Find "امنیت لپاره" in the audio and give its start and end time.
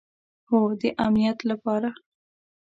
1.05-1.89